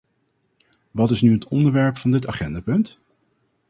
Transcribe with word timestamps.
Wat 0.91 1.09
is 1.11 1.21
nu 1.21 1.31
het 1.33 1.47
onderwerp 1.47 1.97
van 1.97 2.11
dit 2.11 2.27
agendapunt? 2.27 2.97